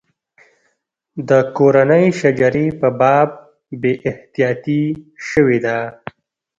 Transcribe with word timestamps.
د 1.29 1.31
کورنۍ 1.57 2.05
شجرې 2.19 2.67
په 2.79 2.87
باب 2.99 3.29
بې 3.81 3.93
احتیاطي 4.09 4.83
شوې 5.27 5.57
ده. 5.65 5.77